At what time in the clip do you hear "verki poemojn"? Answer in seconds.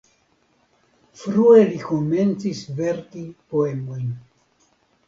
2.81-4.13